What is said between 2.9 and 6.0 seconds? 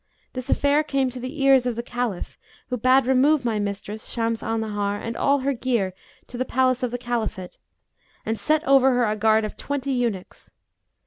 remove my mistress, Shams al Nahar, and all her gear